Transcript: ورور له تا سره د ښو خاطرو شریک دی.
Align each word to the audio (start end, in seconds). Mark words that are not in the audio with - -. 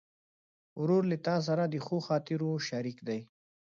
ورور 0.81 1.03
له 1.11 1.17
تا 1.25 1.35
سره 1.47 1.63
د 1.67 1.75
ښو 1.85 1.97
خاطرو 2.07 2.51
شریک 2.67 2.97
دی. 3.07 3.19